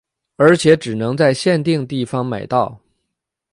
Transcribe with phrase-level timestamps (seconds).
[0.35, 2.81] 而且只能在限定地方买到。